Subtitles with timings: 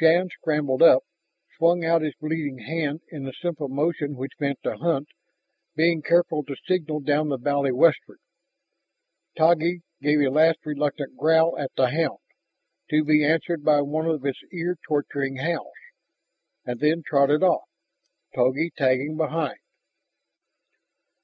[0.00, 1.04] Shann scrambled up,
[1.56, 5.06] swung out his bleeding hand in the simple motion which meant to hunt,
[5.76, 8.18] being careful to signal down the valley westward.
[9.38, 12.18] Taggi gave a last reluctant growl at the hound,
[12.90, 15.70] to be answered by one of its ear torturing howls,
[16.64, 17.68] and then trotted off,
[18.34, 19.60] Togi tagging behind.